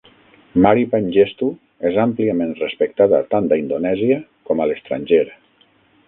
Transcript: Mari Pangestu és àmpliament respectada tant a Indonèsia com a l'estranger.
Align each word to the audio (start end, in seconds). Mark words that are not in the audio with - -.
Mari 0.65 0.83
Pangestu 0.93 1.49
és 1.89 1.99
àmpliament 2.03 2.55
respectada 2.61 3.19
tant 3.33 3.51
a 3.53 3.59
Indonèsia 3.65 4.17
com 4.51 4.63
a 4.63 4.67
l'estranger. 4.71 5.25